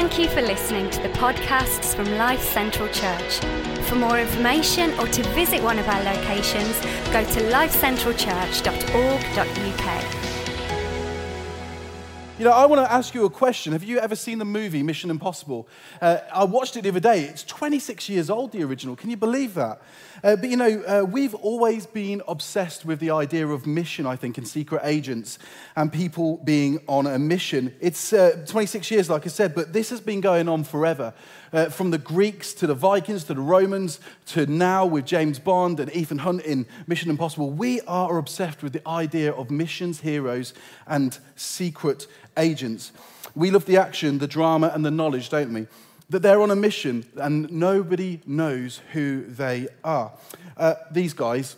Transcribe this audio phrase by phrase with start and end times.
[0.00, 3.40] Thank you for listening to the podcasts from Life Central Church.
[3.88, 6.78] For more information or to visit one of our locations,
[7.10, 10.17] go to lifecentralchurch.org.uk.
[12.38, 13.72] You know, I want to ask you a question.
[13.72, 15.66] Have you ever seen the movie Mission Impossible?
[16.00, 17.22] Uh, I watched it the other day.
[17.22, 18.94] It's 26 years old, the original.
[18.94, 19.82] Can you believe that?
[20.22, 24.14] Uh, but you know, uh, we've always been obsessed with the idea of mission, I
[24.14, 25.40] think, and secret agents
[25.74, 27.74] and people being on a mission.
[27.80, 31.14] It's uh, 26 years, like I said, but this has been going on forever.
[31.52, 35.80] Uh, from the Greeks to the Vikings to the Romans to now with James Bond
[35.80, 40.52] and Ethan Hunt in Mission Impossible, we are obsessed with the idea of missions, heroes,
[40.86, 42.06] and secret
[42.36, 42.92] agents.
[43.34, 45.66] We love the action, the drama, and the knowledge, don't we?
[46.10, 50.12] That they're on a mission and nobody knows who they are.
[50.56, 51.56] Uh, these guys,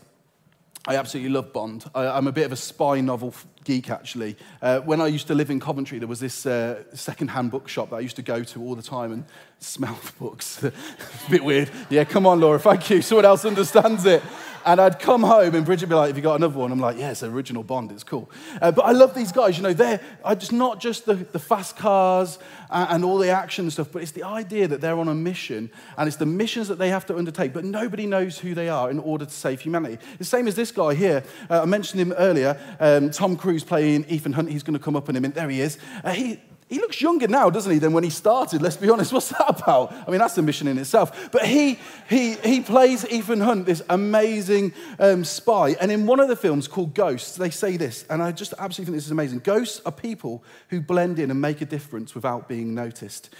[0.87, 1.84] I absolutely love Bond.
[1.95, 3.34] I, am a bit of a spy novel
[3.65, 4.37] geek, actually.
[4.62, 7.97] Uh, when I used to live in Coventry, there was this uh, second-hand bookshop that
[7.97, 9.25] I used to go to all the time and
[9.59, 10.62] smell books.
[10.65, 10.73] a
[11.31, 11.70] bit weird.
[11.91, 13.03] Yeah, come on, Laura, thank you.
[13.03, 14.23] Someone else understands it.
[14.64, 16.72] And I'd come home and Bridget would be like, Have you got another one?
[16.72, 18.30] I'm like, Yeah, it's original Bond, it's cool.
[18.61, 20.00] Uh, but I love these guys, you know, they're
[20.36, 22.39] just not just the, the fast cars
[22.70, 25.70] and, and all the action stuff, but it's the idea that they're on a mission
[25.97, 28.91] and it's the missions that they have to undertake, but nobody knows who they are
[28.91, 29.98] in order to save humanity.
[30.19, 31.24] The same as this guy here.
[31.48, 34.50] Uh, I mentioned him earlier, um, Tom Cruise playing Ethan Hunt.
[34.50, 35.34] He's going to come up in a minute.
[35.34, 35.78] There he is.
[36.05, 36.41] Uh, he,
[36.71, 38.63] he looks younger now, doesn't he, than when he started?
[38.63, 39.13] Let's be honest.
[39.13, 39.93] What's that about?
[39.93, 41.31] I mean, that's a mission in itself.
[41.33, 45.71] But he, he, he plays Ethan Hunt, this amazing um, spy.
[45.81, 48.93] And in one of the films called Ghosts, they say this, and I just absolutely
[48.93, 49.41] think this is amazing.
[49.41, 53.31] Ghosts are people who blend in and make a difference without being noticed.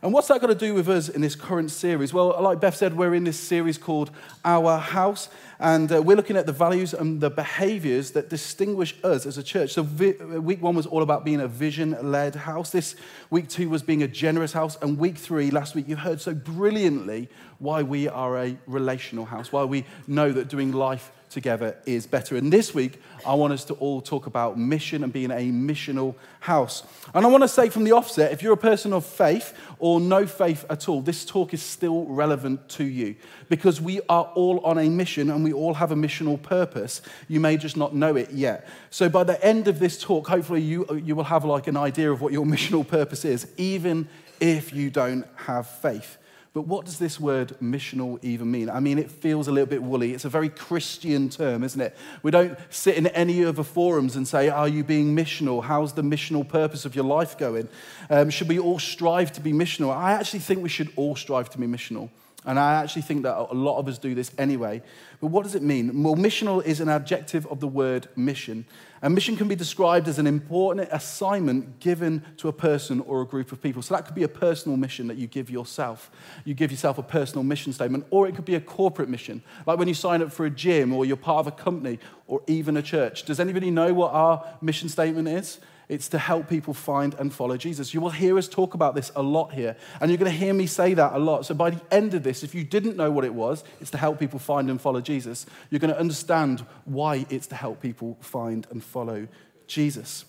[0.00, 2.14] And what's that got to do with us in this current series?
[2.14, 4.12] Well, like Beth said, we're in this series called
[4.44, 9.26] Our House, and uh, we're looking at the values and the behaviors that distinguish us
[9.26, 9.72] as a church.
[9.72, 12.70] So, vi- week one was all about being a vision led house.
[12.70, 12.94] This
[13.30, 14.78] week two was being a generous house.
[14.80, 19.50] And week three, last week, you heard so brilliantly why we are a relational house,
[19.50, 22.36] why we know that doing life together is better.
[22.36, 26.14] And this week, I want us to all talk about mission and being a missional
[26.40, 26.82] house.
[27.14, 30.00] And I want to say from the offset if you're a person of faith or
[30.00, 33.16] no faith at all, this talk is still relevant to you
[33.48, 37.02] because we are all on a mission and we all have a missional purpose.
[37.28, 38.68] You may just not know it yet.
[38.90, 42.10] So by the end of this talk, hopefully you, you will have like an idea
[42.10, 44.08] of what your missional purpose is, even
[44.40, 46.18] if you don't have faith.
[46.54, 48.70] But what does this word missional even mean?
[48.70, 50.14] I mean, it feels a little bit woolly.
[50.14, 51.96] It's a very Christian term, isn't it?
[52.22, 55.62] We don't sit in any other forums and say, Are you being missional?
[55.62, 57.68] How's the missional purpose of your life going?
[58.10, 59.94] Um, should we all strive to be missional?
[59.94, 62.08] I actually think we should all strive to be missional.
[62.46, 64.80] And I actually think that a lot of us do this anyway.
[65.20, 66.02] But what does it mean?
[66.02, 68.64] Well, missional is an adjective of the word mission.
[69.02, 73.26] A mission can be described as an important assignment given to a person or a
[73.26, 73.82] group of people.
[73.82, 76.10] So that could be a personal mission that you give yourself.
[76.44, 79.78] You give yourself a personal mission statement, or it could be a corporate mission, like
[79.78, 81.98] when you sign up for a gym or you're part of a company
[82.28, 83.24] or even a church.
[83.24, 85.58] Does anybody know what our mission statement is?
[85.88, 87.94] It's to help people find and follow Jesus.
[87.94, 90.52] You will hear us talk about this a lot here, and you're going to hear
[90.52, 91.46] me say that a lot.
[91.46, 93.98] So by the end of this, if you didn't know what it was, it's to
[93.98, 98.18] help people find and follow Jesus, you're going to understand why it's to help people
[98.20, 99.28] find and follow
[99.66, 100.26] Jesus.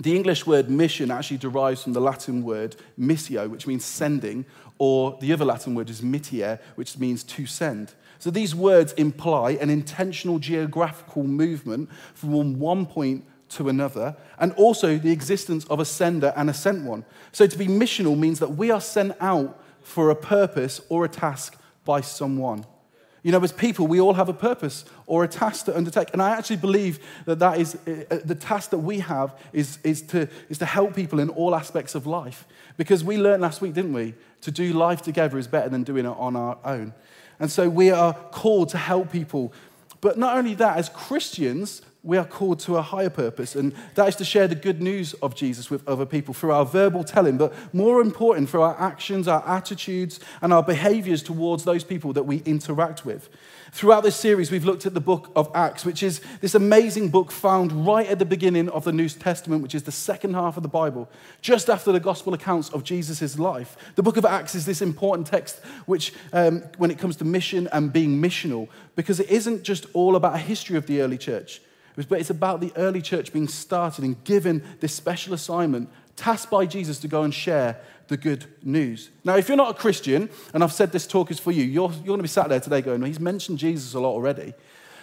[0.00, 4.44] The English word mission actually derives from the Latin word missio, which means sending,
[4.78, 7.94] or the other Latin word is mittere, which means to send.
[8.20, 14.98] So these words imply an intentional geographical movement from one point to another, and also
[14.98, 17.04] the existence of a sender and a sent one.
[17.32, 21.08] So to be missional means that we are sent out for a purpose or a
[21.08, 22.64] task by someone.
[23.22, 26.10] You know, as people, we all have a purpose or a task to undertake.
[26.12, 29.78] And I actually believe that that is uh, uh, the task that we have is,
[29.82, 32.46] is, to, is to help people in all aspects of life.
[32.76, 34.14] Because we learned last week, didn't we?
[34.42, 36.94] To do life together is better than doing it on our own.
[37.40, 39.52] And so we are called to help people.
[40.00, 44.06] But not only that, as Christians, we are called to a higher purpose, and that
[44.06, 47.36] is to share the good news of Jesus with other people through our verbal telling,
[47.36, 52.22] but more important, through our actions, our attitudes, and our behaviors towards those people that
[52.22, 53.28] we interact with.
[53.72, 57.32] Throughout this series, we've looked at the book of Acts, which is this amazing book
[57.32, 60.62] found right at the beginning of the New Testament, which is the second half of
[60.62, 61.10] the Bible,
[61.42, 63.76] just after the gospel accounts of Jesus' life.
[63.96, 67.68] The book of Acts is this important text, which, um, when it comes to mission
[67.72, 71.60] and being missional, because it isn't just all about a history of the early church
[72.06, 76.66] but it's about the early church being started and given this special assignment, tasked by
[76.66, 79.10] Jesus to go and share the good news.
[79.24, 81.90] Now, if you're not a Christian, and I've said this talk is for you, you're,
[81.90, 84.54] you're going to be sat there today going, well, he's mentioned Jesus a lot already.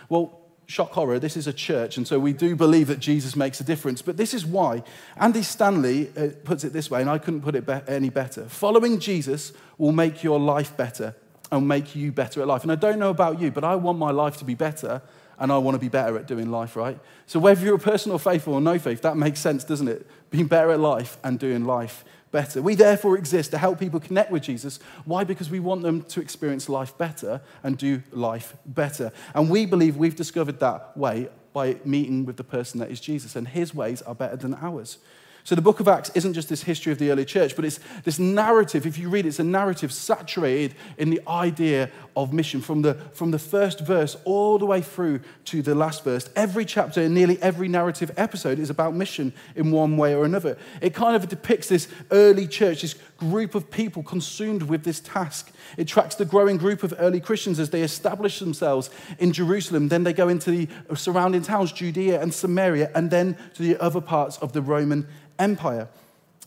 [0.10, 3.60] Well, shock horror, this is a church, and so we do believe that Jesus makes
[3.60, 4.02] a difference.
[4.02, 4.84] But this is why.
[5.18, 8.46] Andy Stanley uh, puts it this way, and I couldn't put it be- any better.
[8.46, 11.16] Following Jesus will make your life better
[11.52, 12.64] and make you better at life.
[12.64, 15.02] And I don't know about you, but I want my life to be better,
[15.40, 17.00] and I want to be better at doing life right.
[17.26, 20.08] So whether you're a person of faith or no faith, that makes sense, doesn't it?
[20.30, 22.62] Being better at life and doing life better.
[22.62, 24.80] We therefore exist to help people connect with Jesus.
[25.06, 25.24] Why?
[25.24, 29.12] Because we want them to experience life better and do life better.
[29.34, 33.38] And we believe we've discovered that way by meeting with the person that is Jesus,
[33.38, 34.98] and his ways are better than ours.
[35.46, 37.80] So the book of Acts isn't just this history of the early church, but it's
[38.04, 38.86] this narrative.
[38.86, 42.94] If you read it, it's a narrative saturated in the idea of mission from the,
[43.14, 46.30] from the first verse all the way through to the last verse.
[46.36, 50.58] Every chapter and nearly every narrative episode is about mission in one way or another.
[50.82, 55.52] It kind of depicts this early church, this group of people consumed with this task.
[55.78, 58.90] It tracks the growing group of early Christians as they establish themselves
[59.20, 59.90] in Jerusalem.
[59.90, 64.02] Then they go into the surrounding towns, Judea and Samaria, and then to the other
[64.02, 65.08] parts of the Roman
[65.38, 65.90] Empire.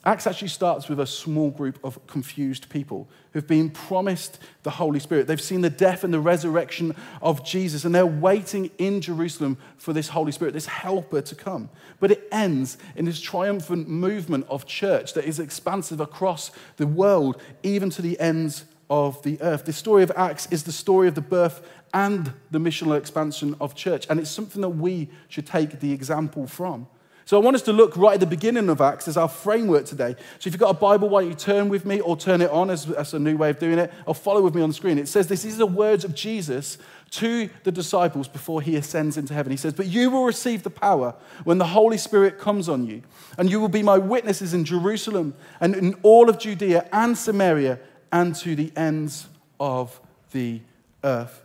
[0.05, 5.00] Acts actually starts with a small group of confused people who've been promised the Holy
[5.00, 5.27] Spirit.
[5.27, 9.93] They've seen the death and the resurrection of Jesus, and they're waiting in Jerusalem for
[9.93, 11.69] this Holy Spirit, this helper to come.
[11.99, 17.43] But it ends in this triumphant movement of church that is expansive across the world,
[17.65, 19.65] even to the ends of the earth.
[19.65, 21.61] The story of Acts is the story of the birth
[21.93, 26.47] and the missional expansion of church, and it's something that we should take the example
[26.47, 26.87] from.
[27.29, 29.85] So I want us to look right at the beginning of Acts as our framework
[29.85, 30.17] today.
[30.39, 32.49] So if you've got a Bible, why don't you turn with me or turn it
[32.49, 34.75] on as, as a new way of doing it, or follow with me on the
[34.75, 34.99] screen.
[34.99, 36.79] It says this is the words of Jesus
[37.11, 39.51] to the disciples before he ascends into heaven.
[39.51, 41.15] He says, But you will receive the power
[41.45, 43.03] when the Holy Spirit comes on you,
[43.37, 47.79] and you will be my witnesses in Jerusalem and in all of Judea and Samaria
[48.11, 49.29] and to the ends
[49.61, 50.01] of
[50.33, 50.63] the
[51.05, 51.43] earth.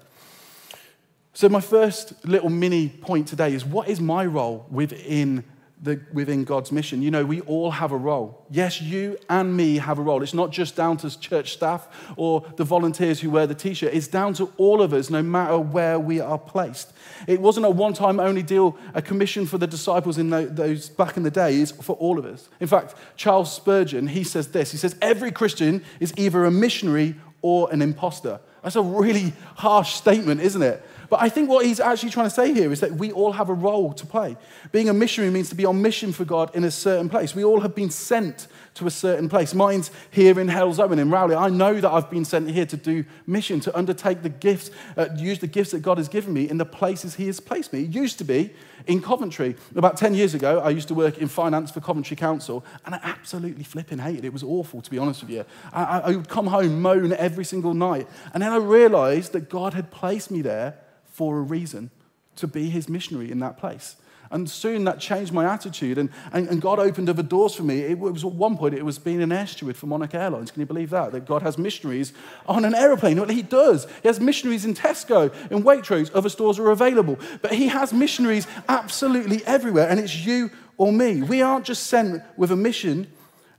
[1.33, 5.43] So, my first little mini point today is what is my role within
[5.83, 7.01] the, within God's mission.
[7.01, 8.45] You know, we all have a role.
[8.49, 10.23] Yes, you and me have a role.
[10.23, 13.93] It's not just down to church staff or the volunteers who wear the t shirt,
[13.93, 16.93] it's down to all of us, no matter where we are placed.
[17.27, 21.17] It wasn't a one time only deal, a commission for the disciples in those back
[21.17, 22.49] in the days for all of us.
[22.61, 27.15] In fact, Charles Spurgeon, he says this he says, Every Christian is either a missionary
[27.41, 28.39] or an impostor.
[28.63, 30.81] That's a really harsh statement, isn't it?
[31.13, 33.49] But I think what he's actually trying to say here is that we all have
[33.49, 34.35] a role to play.
[34.71, 37.35] Being a missionary means to be on mission for God in a certain place.
[37.35, 39.53] We all have been sent to a certain place.
[39.53, 41.35] Mine's here in Halesowen in Rowley.
[41.35, 45.09] I know that I've been sent here to do mission, to undertake the gifts, uh,
[45.15, 47.83] use the gifts that God has given me in the places He has placed me.
[47.83, 48.51] It used to be
[48.87, 49.55] in Coventry.
[49.75, 52.99] About 10 years ago, I used to work in finance for Coventry Council, and I
[53.03, 54.29] absolutely flipping hated it.
[54.29, 55.45] It was awful, to be honest with you.
[55.71, 58.07] I, I would come home, moan every single night.
[58.33, 60.79] And then I realized that God had placed me there
[61.13, 61.91] for a reason
[62.35, 63.95] to be his missionary in that place.
[64.31, 67.81] And soon that changed my attitude, and, and, and, God opened other doors for me.
[67.81, 70.49] It was at one point, it was being an air steward for Monarch Airlines.
[70.49, 71.11] Can you believe that?
[71.11, 72.13] That God has missionaries
[72.47, 73.17] on an aeroplane.
[73.17, 73.85] Well, He does.
[74.01, 77.19] He has missionaries in Tesco, in Waitrose, other stores are available.
[77.43, 81.21] But He has missionaries absolutely everywhere, and it's you or me.
[81.21, 83.05] We aren't just sent with a mission,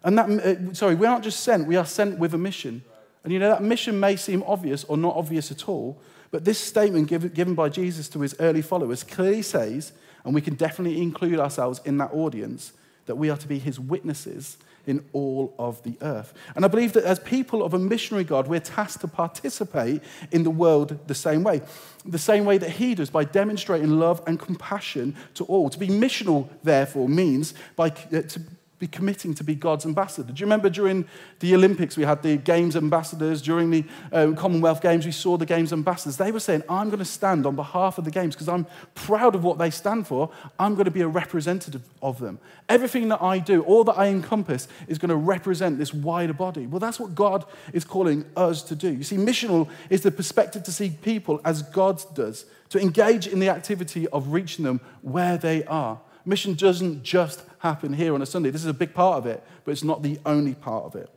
[0.02, 2.82] and that, uh, sorry, we aren't just sent, we are sent with a mission.
[3.22, 6.00] And you know, that mission may seem obvious or not obvious at all,
[6.34, 9.92] but this statement given by Jesus to his early followers clearly says,
[10.24, 12.72] and we can definitely include ourselves in that audience,
[13.06, 16.34] that we are to be his witnesses in all of the earth.
[16.56, 20.42] And I believe that as people of a missionary God, we're tasked to participate in
[20.42, 21.62] the world the same way.
[22.04, 25.70] The same way that he does, by demonstrating love and compassion to all.
[25.70, 28.42] To be missional, therefore, means by, uh, to
[28.78, 30.32] be committing to be God's ambassador.
[30.32, 31.04] Do you remember during
[31.38, 33.40] the Olympics, we had the Games ambassadors?
[33.40, 36.16] During the uh, Commonwealth Games, we saw the Games ambassadors.
[36.16, 39.34] They were saying, I'm going to stand on behalf of the Games because I'm proud
[39.34, 40.30] of what they stand for.
[40.58, 42.40] I'm going to be a representative of them.
[42.68, 46.66] Everything that I do, all that I encompass, is going to represent this wider body.
[46.66, 48.92] Well, that's what God is calling us to do.
[48.92, 53.38] You see, missional is the perspective to see people as God does, to engage in
[53.38, 56.00] the activity of reaching them where they are.
[56.24, 58.50] Mission doesn't just happen here on a Sunday.
[58.50, 61.08] This is a big part of it, but it's not the only part of it.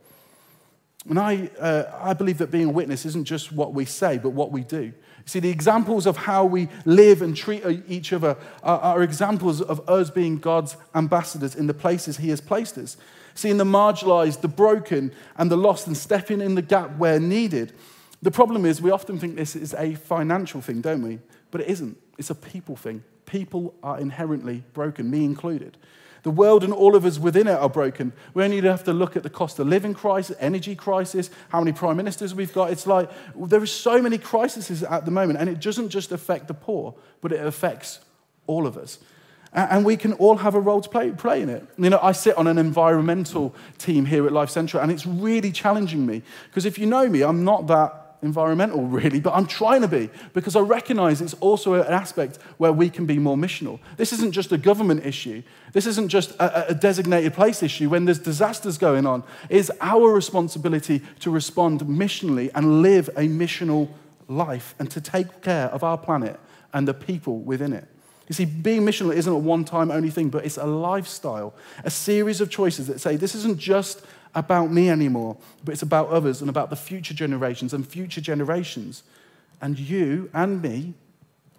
[1.06, 4.30] And I, uh, I believe that being a witness isn't just what we say, but
[4.30, 4.82] what we do.
[4.82, 4.94] You
[5.26, 9.86] see, the examples of how we live and treat each other are, are examples of
[9.88, 12.96] us being God's ambassadors in the places He has placed us.
[13.34, 17.72] Seeing the marginalized, the broken, and the lost, and stepping in the gap where needed.
[18.22, 21.18] The problem is, we often think this is a financial thing, don't we?
[21.50, 21.96] But it isn't.
[22.16, 25.76] It's a people thing people are inherently broken, me included.
[26.22, 28.12] The world and all of us within it are broken.
[28.34, 31.72] We only have to look at the cost of living crisis, energy crisis, how many
[31.72, 32.70] prime ministers we've got.
[32.70, 36.48] It's like there are so many crises at the moment, and it doesn't just affect
[36.48, 38.00] the poor, but it affects
[38.46, 38.98] all of us.
[39.52, 41.66] And we can all have a role to play, play in it.
[41.78, 45.52] You know, I sit on an environmental team here at Life Central, and it's really
[45.52, 46.22] challenging me.
[46.50, 50.10] Because if you know me, I'm not that environmental, really, but I'm trying to be
[50.34, 53.78] because I recognize it's also an aspect where we can be more missional.
[53.96, 57.88] This isn't just a government issue, this isn't just a, a designated place issue.
[57.88, 63.88] When there's disasters going on, it's our responsibility to respond missionally and live a missional
[64.28, 66.38] life and to take care of our planet
[66.72, 67.86] and the people within it.
[68.28, 71.90] You see, being missional isn't a one time only thing, but it's a lifestyle, a
[71.90, 76.40] series of choices that say this isn't just about me anymore, but it's about others
[76.40, 79.02] and about the future generations and future generations.
[79.60, 80.94] And you and me,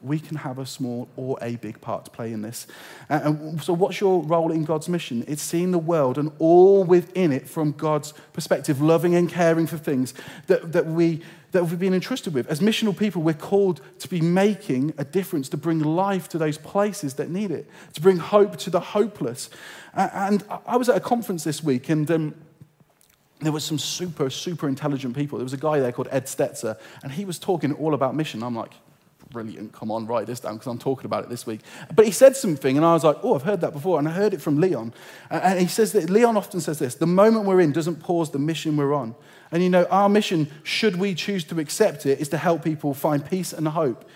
[0.02, 2.68] we can have a small or a big part to play in this.
[3.10, 5.26] And so, what's your role in God's mission?
[5.28, 9.78] It's seeing the world and all within it from God's perspective, loving and caring for
[9.78, 10.14] things
[10.48, 11.22] that, that, we,
[11.52, 12.48] that we've been entrusted with.
[12.48, 16.58] As missional people, we're called to be making a difference, to bring life to those
[16.58, 19.50] places that need it, to bring hope to the hopeless.
[19.94, 22.36] And I was at a conference this week, and um,
[23.40, 25.38] there was some super, super intelligent people.
[25.38, 28.44] There was a guy there called Ed Stetzer, and he was talking all about mission.
[28.44, 28.74] I'm like,
[29.32, 31.62] brilliant, come on, write this down because I'm talking about it this week.
[31.94, 34.00] But he said something, and I was like, oh, I've heard that before.
[34.00, 34.94] And I heard it from Leon.
[35.30, 38.40] And he says that Leon often says this the moment we're in doesn't pause the
[38.40, 39.16] mission we're on.
[39.52, 42.94] And you know, our mission, should we choose to accept it, is to help people
[42.94, 44.08] find peace and hope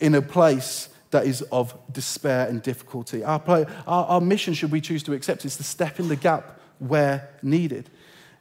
[0.00, 3.24] in a place that is of despair and difficulty.
[3.24, 3.42] Our,
[3.86, 7.30] our, our mission, should we choose to accept, is to step in the gap where
[7.42, 7.90] needed.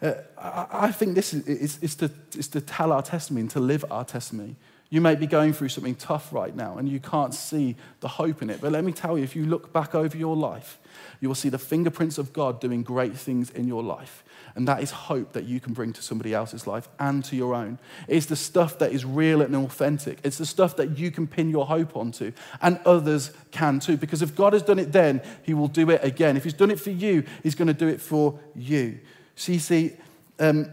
[0.01, 3.51] Uh, I, I, think this is, is, is, to, is to tell our testimony and
[3.51, 4.55] to live our testimony.
[4.89, 8.41] You may be going through something tough right now and you can't see the hope
[8.41, 8.61] in it.
[8.61, 10.79] But let me tell you, if you look back over your life,
[11.19, 14.23] you will see the fingerprints of God doing great things in your life.
[14.55, 17.53] And that is hope that you can bring to somebody else's life and to your
[17.53, 17.77] own.
[18.07, 20.19] It's the stuff that is real and authentic.
[20.23, 23.97] It's the stuff that you can pin your hope onto, and others can too.
[23.97, 26.37] Because if God has done it then, He will do it again.
[26.37, 28.99] If He's done it for you, He's going to do it for you.
[29.37, 29.93] So you see,
[30.39, 30.71] um,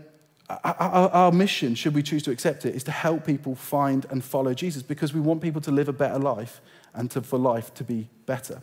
[0.48, 4.24] our, our, mission, should we choose to accept it, is to help people find and
[4.24, 6.60] follow Jesus because we want people to live a better life
[6.94, 8.62] and to, for life to be better.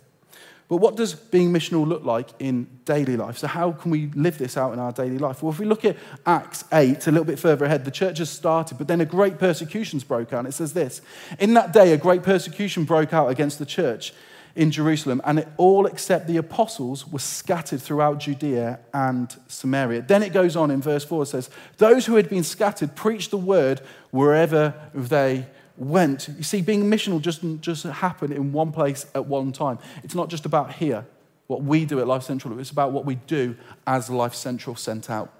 [0.67, 3.37] But what does being missional look like in daily life?
[3.37, 5.43] So, how can we live this out in our daily life?
[5.43, 8.29] Well, if we look at Acts 8, a little bit further ahead, the church has
[8.29, 10.45] started, but then a great persecution's broke out.
[10.45, 11.01] It says this
[11.39, 14.13] In that day, a great persecution broke out against the church
[14.55, 20.01] in Jerusalem, and it all except the apostles were scattered throughout Judea and Samaria.
[20.01, 23.31] Then it goes on in verse 4 it says, Those who had been scattered preached
[23.31, 23.81] the word
[24.11, 26.29] wherever they went.
[26.37, 29.79] You see, being missional doesn't just happen in one place at one time.
[30.03, 31.05] It's not just about here,
[31.47, 33.55] what we do at Life Central, it's about what we do
[33.85, 35.33] as Life Central sent out.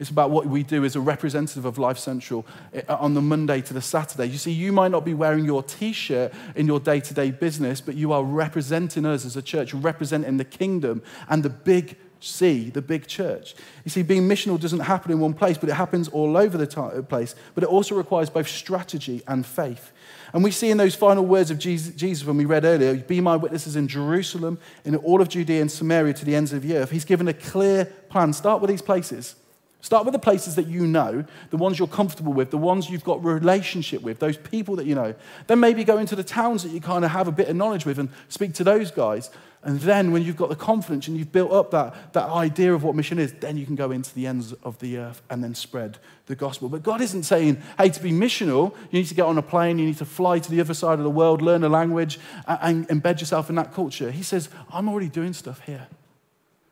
[0.00, 3.60] It's about what we do as a representative of Life Central eh, on the Monday
[3.60, 4.26] to the Saturday.
[4.26, 7.30] You see, you might not be wearing your t shirt in your day to day
[7.30, 11.98] business, but you are representing us as a church, representing the kingdom and the big
[12.18, 13.54] C, the big church.
[13.84, 17.02] You see, being missional doesn't happen in one place, but it happens all over the
[17.06, 17.34] place.
[17.54, 19.92] But it also requires both strategy and faith.
[20.32, 23.36] And we see in those final words of Jesus when we read earlier, be my
[23.36, 26.90] witnesses in Jerusalem, in all of Judea and Samaria to the ends of the earth.
[26.90, 28.32] He's given a clear plan.
[28.32, 29.34] Start with these places.
[29.82, 33.04] Start with the places that you know, the ones you're comfortable with, the ones you've
[33.04, 35.14] got relationship with, those people that you know.
[35.46, 37.86] Then maybe go into the towns that you kind of have a bit of knowledge
[37.86, 39.30] with and speak to those guys.
[39.62, 42.82] And then when you've got the confidence and you've built up that, that idea of
[42.82, 45.54] what mission is, then you can go into the ends of the earth and then
[45.54, 46.68] spread the gospel.
[46.68, 49.78] But God isn't saying, hey, to be missional, you need to get on a plane,
[49.78, 52.88] you need to fly to the other side of the world, learn a language, and
[52.88, 54.10] embed yourself in that culture.
[54.10, 55.88] He says, I'm already doing stuff here.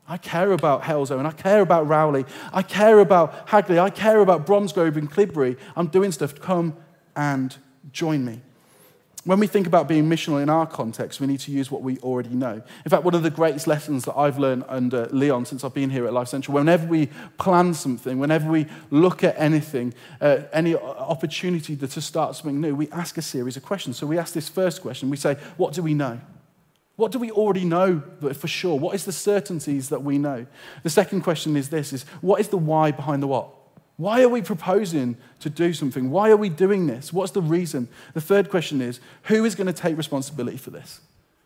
[0.09, 1.27] I care about Halesowen.
[1.27, 2.25] I care about Rowley.
[2.53, 3.79] I care about Hagley.
[3.79, 5.59] I care about Bromsgrove and Clibbury.
[5.77, 6.41] I'm doing stuff.
[6.41, 6.77] Come
[7.15, 7.55] and
[7.93, 8.41] join me.
[9.25, 11.99] When we think about being missional in our context, we need to use what we
[11.99, 12.63] already know.
[12.85, 15.91] In fact, one of the greatest lessons that I've learned under Leon since I've been
[15.91, 20.75] here at Life Central, whenever we plan something, whenever we look at anything, uh, any
[20.77, 23.99] opportunity to start something new, we ask a series of questions.
[23.99, 25.11] So we ask this first question.
[25.11, 26.19] We say, What do we know?
[26.99, 28.03] What do we already know
[28.35, 28.77] for sure?
[28.77, 30.47] What is the certainties that we know?
[30.83, 33.51] The second question is this is what is the why behind the what?
[33.99, 36.11] Why are we proposing to do something?
[36.11, 37.13] Why are we doing this?
[37.13, 37.87] What's the reason?
[38.15, 41.01] The third question is who is going to take responsibility for this?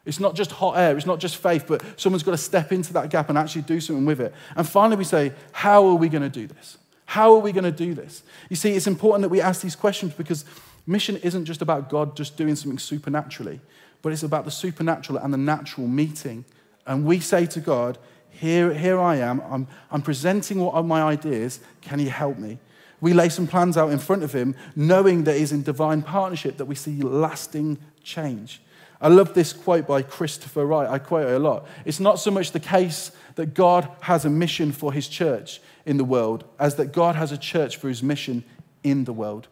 [0.07, 2.95] It's not just hot air, it's not just faith, but someone's got to step into
[2.95, 4.33] that gap and actually do something with it.
[4.57, 6.79] And finally, we say, how are we going to do this?
[7.05, 8.23] How are we going to do this?
[8.49, 10.47] You see, it's important that we ask these questions because
[10.87, 13.61] mission isn't just about God just doing something supernaturally
[14.03, 16.45] but it's about the supernatural and the natural meeting
[16.87, 17.99] And we say to God,
[18.31, 19.41] Here, here I am.
[19.49, 21.61] I'm, I'm presenting what are my ideas.
[21.81, 22.59] Can you help me?
[23.01, 26.57] We lay some plans out in front of Him, knowing that He's in divine partnership
[26.57, 28.61] that we see lasting change.
[29.01, 30.89] I love this quote by Christopher Wright.
[30.89, 31.67] I quote it a lot.
[31.85, 35.97] It's not so much the case that God has a mission for his church in
[35.97, 38.45] the world as that God has a church for his mission
[38.85, 39.49] in the world.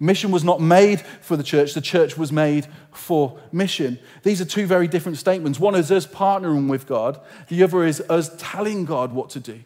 [0.00, 3.98] Mission was not made for the church, the church was made for mission.
[4.22, 5.60] These are two very different statements.
[5.60, 9.60] One is us partnering with God, the other is us telling God what to do.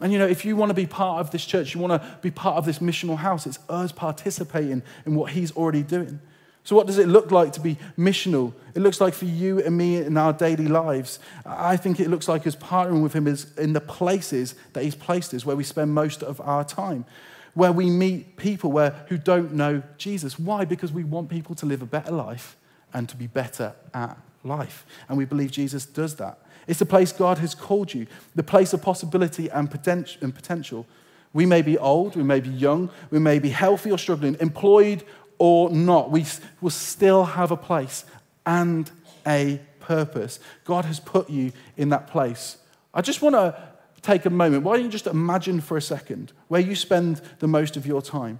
[0.00, 2.18] And you know, if you want to be part of this church, you want to
[2.20, 6.20] be part of this missional house, it's us participating in what He's already doing.
[6.64, 8.54] So, what does it look like to be missional?
[8.74, 11.18] It looks like for you and me in our daily lives.
[11.44, 14.94] I think it looks like us partnering with Him is in the places that He's
[14.94, 17.04] placed us, where we spend most of our time,
[17.54, 20.38] where we meet people where, who don't know Jesus.
[20.38, 20.64] Why?
[20.64, 22.56] Because we want people to live a better life
[22.92, 24.84] and to be better at life.
[25.08, 26.38] And we believe Jesus does that.
[26.66, 30.86] It's the place God has called you, the place of possibility and potential.
[31.32, 35.04] We may be old, we may be young, we may be healthy or struggling, employed
[35.38, 36.24] or not, we
[36.60, 38.04] will still have a place
[38.46, 38.90] and
[39.26, 40.38] a purpose.
[40.64, 42.58] God has put you in that place.
[42.92, 43.73] I just want to
[44.04, 44.62] take a moment.
[44.62, 48.02] Why don't you just imagine for a second where you spend the most of your
[48.02, 48.38] time?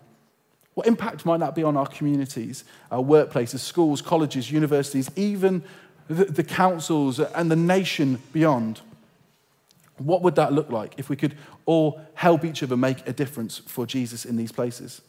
[0.74, 5.62] What impact might that be on our communities, our workplaces, schools, colleges, universities, even
[6.08, 8.82] the, the councils and the nation beyond?
[9.96, 13.58] What would that look like if we could all help each other make a difference
[13.58, 15.00] for Jesus in these places?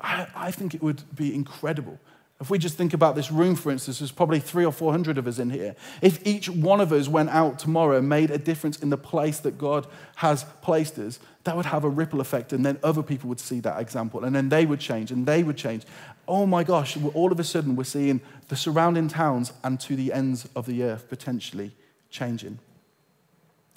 [0.00, 1.98] I, I think it would be incredible.
[2.42, 5.16] If we just think about this room, for instance, there's probably three or four hundred
[5.16, 5.76] of us in here.
[6.02, 9.38] If each one of us went out tomorrow and made a difference in the place
[9.38, 13.28] that God has placed us, that would have a ripple effect, and then other people
[13.28, 15.84] would see that example, and then they would change, and they would change.
[16.26, 20.12] Oh my gosh, all of a sudden we're seeing the surrounding towns and to the
[20.12, 21.70] ends of the earth potentially
[22.10, 22.58] changing.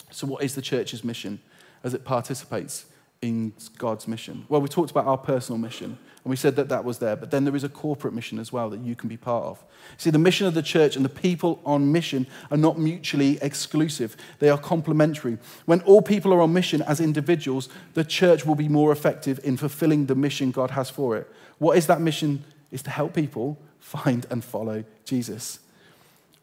[0.09, 1.39] So, what is the church's mission
[1.83, 2.87] as it participates
[3.21, 4.47] in God's mission?
[4.49, 5.99] Well, we talked about our personal mission.
[6.25, 7.15] And we said that that was there.
[7.15, 9.63] But then there is a corporate mission as well that you can be part of.
[9.97, 14.17] See, the mission of the church and the people on mission are not mutually exclusive,
[14.39, 15.37] they are complementary.
[15.65, 19.55] When all people are on mission as individuals, the church will be more effective in
[19.55, 21.31] fulfilling the mission God has for it.
[21.59, 22.43] What is that mission?
[22.71, 25.59] Is to help people find and follow Jesus.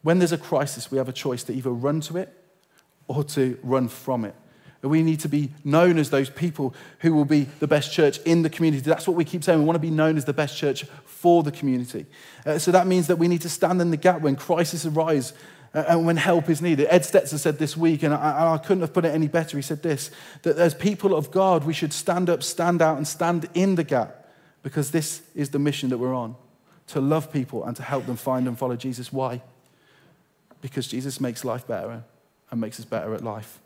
[0.01, 2.33] When there's a crisis, we have a choice to either run to it
[3.07, 4.33] or to run from it.
[4.89, 8.41] We need to be known as those people who will be the best church in
[8.41, 8.83] the community.
[8.83, 9.59] That's what we keep saying.
[9.59, 12.05] We want to be known as the best church for the community.
[12.45, 15.31] Uh, so that means that we need to stand in the gap when crises arise
[15.73, 16.87] uh, and when help is needed.
[16.89, 19.57] Ed Stetzer said this week, and I, I couldn't have put it any better.
[19.57, 23.07] He said this that as people of God, we should stand up, stand out, and
[23.07, 24.27] stand in the gap
[24.63, 26.35] because this is the mission that we're on
[26.87, 29.11] to love people and to help them find and follow Jesus.
[29.11, 29.41] Why?
[30.61, 32.03] Because Jesus makes life better
[32.51, 33.59] and makes us better at life.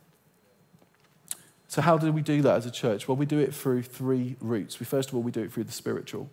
[1.67, 3.07] So, how do we do that as a church?
[3.07, 4.79] Well, we do it through three routes.
[4.79, 6.29] We, first of all, we do it through the spiritual.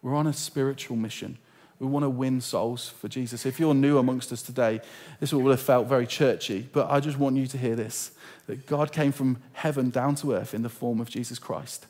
[0.00, 1.38] We're on a spiritual mission.
[1.78, 3.44] We want to win souls for Jesus.
[3.44, 4.80] If you're new amongst us today,
[5.20, 8.12] this will have felt very churchy, but I just want you to hear this
[8.46, 11.86] that God came from heaven down to earth in the form of Jesus Christ.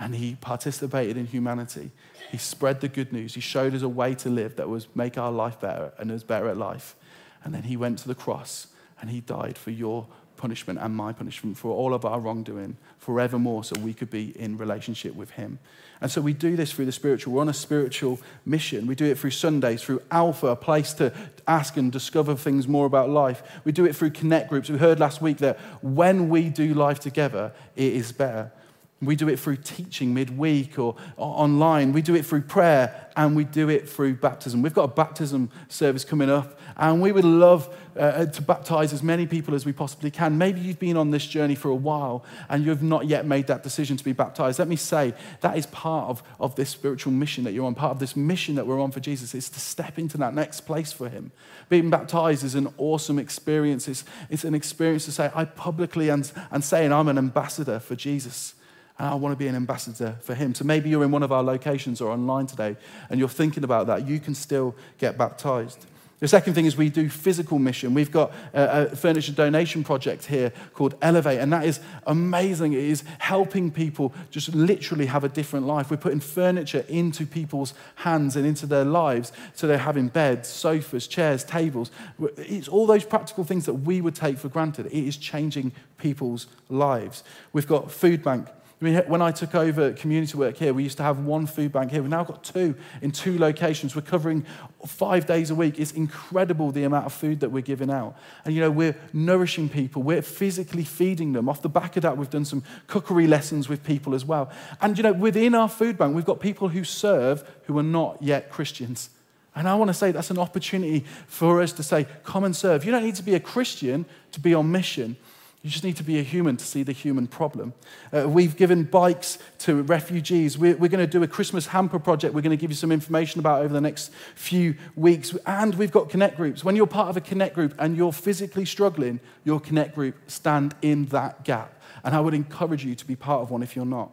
[0.00, 1.90] And he participated in humanity.
[2.30, 3.34] He spread the good news.
[3.34, 6.22] He showed us a way to live that was make our life better and us
[6.22, 6.96] better at life.
[7.44, 8.68] And then he went to the cross
[9.00, 10.08] and he died for your
[10.44, 14.58] punishment and my punishment for all of our wrongdoing forevermore so we could be in
[14.58, 15.58] relationship with him.
[16.02, 17.32] And so we do this through the spiritual.
[17.32, 18.86] We're on a spiritual mission.
[18.86, 21.14] We do it through Sundays, through Alpha, a place to
[21.48, 23.42] ask and discover things more about life.
[23.64, 24.68] We do it through connect groups.
[24.68, 28.52] We heard last week that when we do life together, it is better.
[29.00, 31.94] We do it through teaching midweek or, online.
[31.94, 34.60] We do it through prayer and we do it through baptism.
[34.60, 39.02] We've got a baptism service coming up and we would love uh, to baptize as
[39.02, 40.36] many people as we possibly can.
[40.36, 43.46] Maybe you've been on this journey for a while and you have not yet made
[43.46, 44.58] that decision to be baptized.
[44.58, 47.74] Let me say that is part of, of this spiritual mission that you're on.
[47.74, 50.62] Part of this mission that we're on for Jesus is to step into that next
[50.62, 51.30] place for Him.
[51.68, 53.86] Being baptized is an awesome experience.
[53.86, 57.94] It's, it's an experience to say, I publicly and, and saying I'm an ambassador for
[57.94, 58.54] Jesus
[58.98, 60.54] and I want to be an ambassador for him.
[60.54, 62.76] So maybe you're in one of our locations or online today
[63.10, 64.06] and you're thinking about that.
[64.06, 65.86] You can still get baptized.
[66.24, 67.92] The second thing is we do physical mission.
[67.92, 72.72] We've got a, a, furniture donation project here called Elevate, and that is amazing.
[72.72, 75.90] It is helping people just literally have a different life.
[75.90, 79.32] We're putting furniture into people's hands and into their lives.
[79.52, 81.90] So they're having beds, sofas, chairs, tables.
[82.38, 84.86] It's all those practical things that we would take for granted.
[84.86, 87.22] It is changing people's lives.
[87.52, 88.48] We've got food bank
[88.84, 92.02] When I took over community work here, we used to have one food bank here.
[92.02, 93.96] We've now got two in two locations.
[93.96, 94.44] We're covering
[94.86, 95.80] five days a week.
[95.80, 98.14] It's incredible the amount of food that we're giving out.
[98.44, 101.48] And, you know, we're nourishing people, we're physically feeding them.
[101.48, 104.50] Off the back of that, we've done some cookery lessons with people as well.
[104.82, 108.22] And, you know, within our food bank, we've got people who serve who are not
[108.22, 109.08] yet Christians.
[109.54, 112.84] And I want to say that's an opportunity for us to say, come and serve.
[112.84, 115.16] You don't need to be a Christian to be on mission.
[115.64, 117.72] You just need to be a human to see the human problem.
[118.12, 120.58] Uh, we've given bikes to refugees.
[120.58, 122.92] We're, we're, going to do a Christmas hamper project we're going to give you some
[122.92, 125.34] information about over the next few weeks.
[125.46, 126.64] And we've got connect groups.
[126.64, 130.74] When you're part of a connect group and you're physically struggling, your connect group stand
[130.82, 131.80] in that gap.
[132.04, 134.10] And I would encourage you to be part of one if you're not.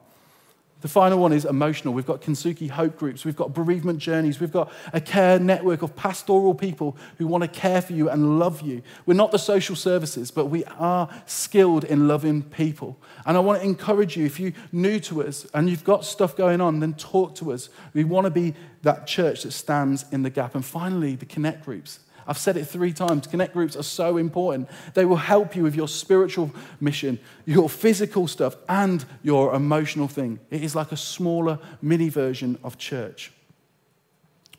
[0.82, 1.94] The final one is emotional.
[1.94, 5.96] We've got Kintsugi Hope Groups, we've got bereavement journeys, we've got a care network of
[5.96, 8.82] pastoral people who want to care for you and love you.
[9.06, 12.98] We're not the social services, but we are skilled in loving people.
[13.26, 16.36] And I want to encourage you if you're new to us and you've got stuff
[16.36, 17.70] going on, then talk to us.
[17.94, 20.56] We want to be that church that stands in the gap.
[20.56, 22.00] And finally, the connect groups.
[22.28, 23.28] I've said it three times.
[23.28, 24.70] Connect groups are so important.
[24.94, 30.40] They will help you with your spiritual mission, your physical stuff, and your emotional thing.
[30.50, 33.32] It is like a smaller mini version of church.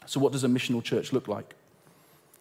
[0.07, 1.55] So, what does a missional church look like?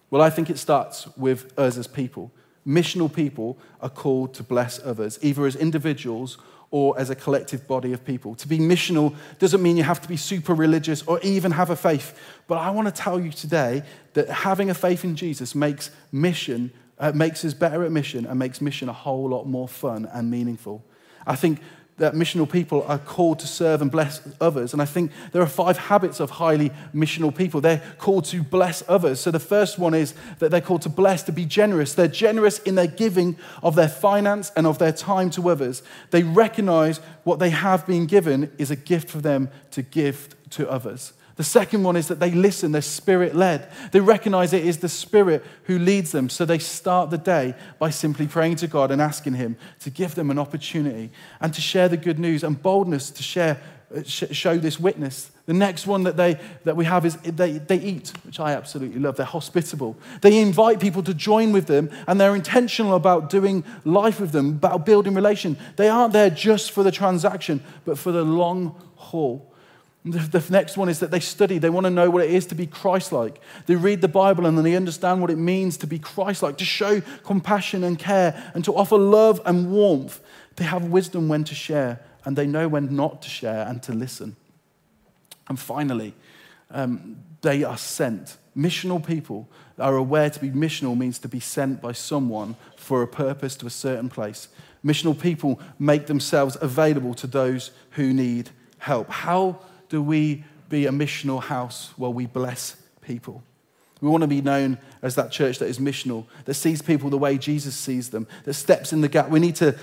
[0.10, 2.32] Well, I think it starts with us as people.
[2.68, 6.38] Missional people are called to bless others, either as individuals
[6.72, 8.34] or as a collective body of people.
[8.36, 11.76] To be missional doesn't mean you have to be super religious or even have a
[11.76, 12.18] faith.
[12.48, 16.72] But I want to tell you today that having a faith in Jesus makes mission,
[16.98, 20.32] uh, makes us better at mission and makes mission a whole lot more fun and
[20.32, 20.84] meaningful.
[21.28, 21.60] I think
[21.98, 24.74] that missional people are called to serve and bless others.
[24.74, 27.62] And I think there are five habits of highly missional people.
[27.62, 29.20] They're called to bless others.
[29.20, 31.94] So the first one is that they're called to bless, to be generous.
[31.94, 35.84] They're generous in their giving of their finance and of their time to others.
[36.10, 40.70] They recognize what they have been given is a gift for them to give to
[40.70, 41.14] others.
[41.42, 43.68] The second one is that they listen, they're spirit led.
[43.94, 46.30] They recognize it is the Spirit who leads them.
[46.30, 50.14] So they start the day by simply praying to God and asking Him to give
[50.14, 53.60] them an opportunity and to share the good news and boldness to share,
[53.92, 55.32] uh, show this witness.
[55.48, 59.00] The next one that, they, that we have is they, they eat, which I absolutely
[59.00, 59.16] love.
[59.16, 59.98] They're hospitable.
[60.22, 64.50] They invite people to join with them and they're intentional about doing life with them,
[64.50, 65.58] about building relation.
[65.76, 69.51] They aren't there just for the transaction, but for the long haul.
[70.04, 71.60] The next one is that they study.
[71.60, 73.40] They want to know what it is to be Christ like.
[73.68, 76.58] They read the Bible and then they understand what it means to be Christ like,
[76.58, 80.20] to show compassion and care and to offer love and warmth.
[80.56, 83.94] They have wisdom when to share and they know when not to share and to
[83.94, 84.36] listen.
[85.48, 86.16] And finally,
[86.72, 88.38] um, they are sent.
[88.58, 93.08] Missional people are aware to be missional means to be sent by someone for a
[93.08, 94.48] purpose to a certain place.
[94.84, 99.10] Missional people make themselves available to those who need help.
[99.10, 99.60] How
[99.92, 103.44] do we be a missional house where we bless people?
[104.00, 107.18] We want to be known as that church that is missional, that sees people the
[107.18, 109.74] way Jesus sees them, that steps in the gap we need to,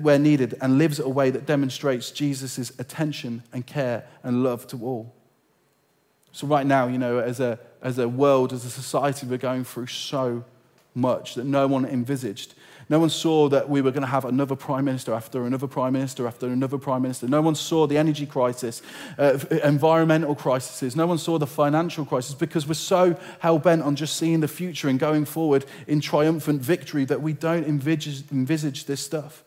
[0.00, 4.84] where needed, and lives a way that demonstrates Jesus' attention and care and love to
[4.84, 5.14] all.
[6.32, 9.62] So, right now, you know, as a, as a world, as a society, we're going
[9.62, 10.44] through so
[10.98, 12.54] much that no one envisaged.
[12.90, 15.92] No one saw that we were going to have another prime minister after another prime
[15.92, 17.28] minister after another prime minister.
[17.28, 18.80] No one saw the energy crisis,
[19.18, 20.96] uh, environmental crises.
[20.96, 24.48] No one saw the financial crisis because we're so hell bent on just seeing the
[24.48, 29.44] future and going forward in triumphant victory that we don't envisage, envisage this stuff.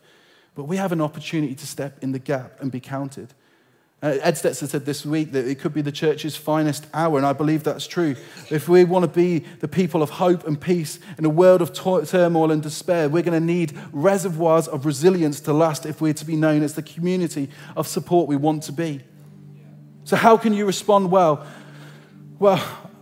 [0.54, 3.34] But we have an opportunity to step in the gap and be counted.
[4.04, 7.26] Uh, Ed Stetzer said this week that it could be the church's finest hour, and
[7.26, 8.16] I believe that's true.
[8.50, 11.72] If we want to be the people of hope and peace in a world of
[11.72, 16.26] turmoil and despair, we're going to need reservoirs of resilience to last if we're to
[16.26, 19.02] be known as the community of support we want to be.
[20.04, 21.46] So, how can you respond well?
[22.40, 22.58] Well,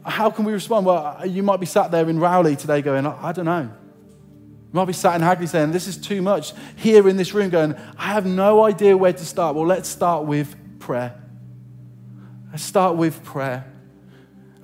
[0.05, 0.85] how can we respond?
[0.85, 3.61] Well, you might be sat there in Rowley today going, I don't know.
[3.61, 6.51] You might be sat in Hagley saying, This is too much.
[6.75, 9.55] Here in this room going, I have no idea where to start.
[9.55, 11.21] Well, let's start with prayer.
[12.51, 13.71] Let's start with prayer.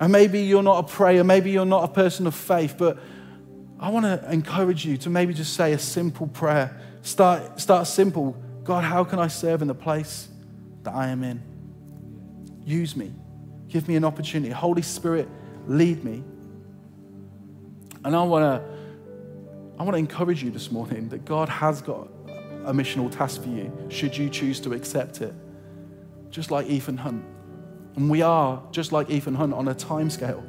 [0.00, 2.98] And maybe you're not a prayer, maybe you're not a person of faith, but
[3.78, 6.78] I want to encourage you to maybe just say a simple prayer.
[7.02, 8.36] Start, start simple.
[8.64, 10.28] God, how can I serve in the place
[10.82, 11.42] that I am in?
[12.64, 13.12] Use me.
[13.68, 14.52] Give me an opportunity.
[14.52, 15.28] Holy Spirit,
[15.66, 16.24] lead me.
[18.04, 18.76] And I want to
[19.78, 22.08] I want to encourage you this morning that God has got
[22.64, 25.34] a missional task for you, should you choose to accept it
[26.36, 27.24] just like Ethan Hunt.
[27.96, 30.44] And we are just like Ethan Hunt on a time scale.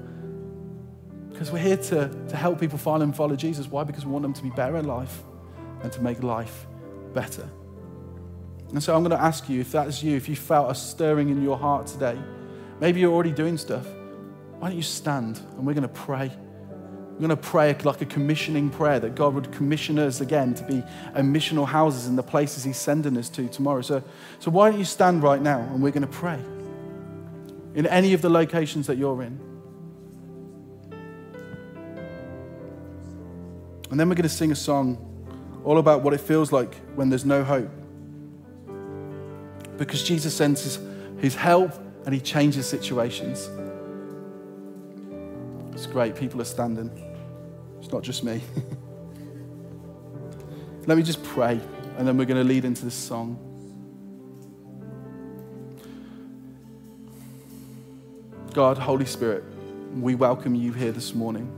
[1.29, 3.67] Because we're here to, to help people find and follow Jesus.
[3.67, 3.85] Why?
[3.85, 5.23] Because we want them to be better at life
[5.81, 6.67] and to make life
[7.13, 7.49] better.
[8.73, 11.29] And so I'm going to ask you if that's you, if you felt a stirring
[11.29, 12.19] in your heart today,
[12.81, 13.87] maybe you're already doing stuff.
[14.59, 16.33] Why don't you stand and we're going to pray?
[17.17, 20.63] We're going to pray like a commissioning prayer that God would commission us again to
[20.63, 20.83] be
[21.15, 23.81] a missional houses in the places He's sending us to tomorrow.
[23.81, 24.03] So,
[24.37, 26.39] so why don't you stand right now and we're going to pray
[27.73, 29.39] in any of the locations that you're in.
[33.89, 35.03] And then we're going to sing a song
[35.63, 37.71] all about what it feels like when there's no hope.
[39.77, 40.79] Because Jesus sends his,
[41.19, 41.71] his help
[42.05, 43.49] and he changes situations.
[45.73, 46.15] It's great.
[46.15, 47.06] People are standing.
[47.87, 48.41] It's not just me.
[50.87, 51.57] Let me just pray,
[51.97, 53.39] and then we're going to lead into this song.
[58.53, 59.45] God, Holy Spirit,
[59.93, 61.49] we welcome you here this morning.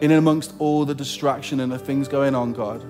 [0.00, 2.88] In and amongst all the distraction and the things going on, God,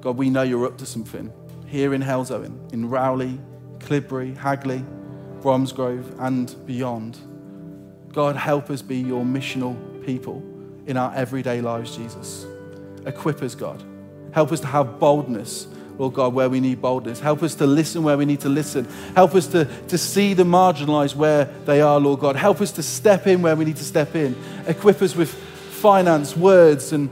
[0.00, 1.32] God, we know you're up to something
[1.66, 3.40] here in Halesowen, in Rowley,
[3.80, 4.84] Clibbury, Hagley,
[5.40, 7.18] Bromsgrove, and beyond.
[8.12, 10.46] God, help us be your missional people
[10.90, 12.46] in our everyday lives, Jesus.
[13.06, 13.82] Equip us, God.
[14.32, 17.20] Help us to have boldness, Lord God, where we need boldness.
[17.20, 18.86] Help us to listen where we need to listen.
[19.14, 22.36] Help us to, to see the marginalized where they are, Lord God.
[22.36, 24.36] Help us to step in where we need to step in.
[24.66, 27.08] Equip us with finance, words, and,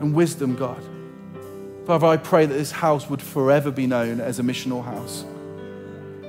[0.00, 0.82] and wisdom, God.
[1.86, 5.24] Father, I pray that this house would forever be known as a missional house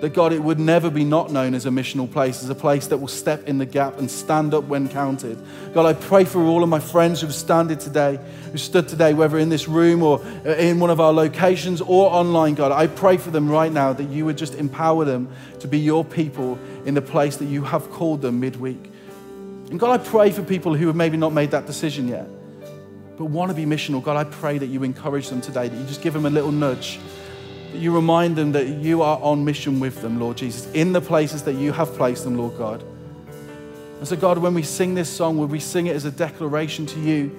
[0.03, 2.87] that God, it would never be not known as a missional place, as a place
[2.87, 5.41] that will step in the gap and stand up when counted.
[5.73, 8.19] God, I pray for all of my friends who've stood today,
[8.51, 12.53] who stood today, whether in this room or in one of our locations or online,
[12.53, 12.73] God.
[12.73, 15.29] I pray for them right now that you would just empower them
[15.61, 18.91] to be your people in the place that you have called them midweek.
[19.69, 22.27] And God, I pray for people who have maybe not made that decision yet,
[23.17, 24.03] but want to be missional.
[24.03, 26.51] God, I pray that you encourage them today, that you just give them a little
[26.51, 26.99] nudge
[27.75, 31.43] you remind them that you are on mission with them, Lord Jesus, in the places
[31.43, 32.83] that you have placed them, Lord God.
[33.99, 36.85] And so, God, when we sing this song, would we sing it as a declaration
[36.87, 37.31] to you,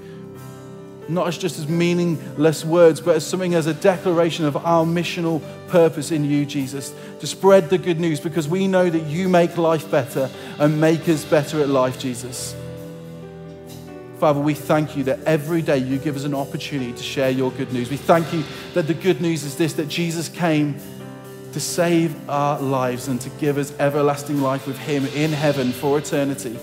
[1.09, 5.43] not as just as meaningless words, but as something as a declaration of our missional
[5.69, 9.59] purpose in you, Jesus, to spread the good news because we know that you make
[9.59, 12.55] life better and make us better at life, Jesus.
[14.25, 17.51] Father, we thank you that every day you give us an opportunity to share your
[17.51, 17.91] good news.
[17.91, 20.77] We thank you that the good news is this that Jesus came
[21.53, 25.99] to save our lives and to give us everlasting life with Him in heaven for
[25.99, 26.59] eternity.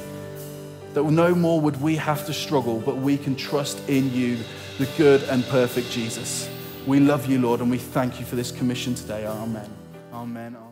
[0.95, 4.39] That no more would we have to struggle, but we can trust in you,
[4.80, 6.50] the good and perfect Jesus.
[6.88, 9.28] We love you, Lord, and we thank you for this commission today.
[9.28, 9.69] Amen.
[10.12, 10.71] Amen.